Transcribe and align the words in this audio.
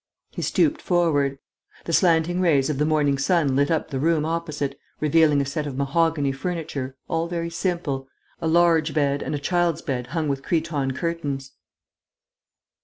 He 0.31 0.41
stooped 0.41 0.81
forward. 0.81 1.37
The 1.85 1.93
slanting 1.93 2.41
rays 2.41 2.71
of 2.71 2.79
the 2.79 2.87
morning 2.87 3.19
sun 3.19 3.55
lit 3.55 3.69
up 3.69 3.89
the 3.91 3.99
room 3.99 4.25
opposite, 4.25 4.79
revealing 4.99 5.41
a 5.41 5.45
set 5.45 5.67
of 5.67 5.77
mahogany 5.77 6.31
furniture, 6.31 6.97
all 7.07 7.27
very 7.27 7.51
simple, 7.51 8.07
a 8.41 8.47
large 8.47 8.95
bed 8.95 9.21
and 9.21 9.35
a 9.35 9.37
child's 9.39 9.83
bed 9.83 10.07
hung 10.07 10.27
with 10.27 10.41
cretonne 10.41 10.93
curtains. 10.93 11.51